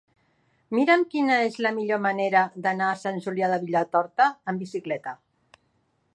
Mira'm 0.77 1.03
quina 1.11 1.35
és 1.49 1.59
la 1.65 1.73
millor 1.75 2.01
manera 2.07 2.41
d'anar 2.65 2.89
a 2.95 2.99
Sant 3.05 3.23
Julià 3.27 3.53
de 3.53 3.61
Vilatorta 3.67 4.31
amb 4.53 4.65
bicicleta. 4.67 5.17